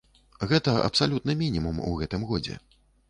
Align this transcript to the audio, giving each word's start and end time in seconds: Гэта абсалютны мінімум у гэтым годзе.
Гэта 0.53 0.73
абсалютны 0.87 1.35
мінімум 1.43 1.77
у 1.91 1.93
гэтым 2.01 2.27
годзе. 2.31 2.57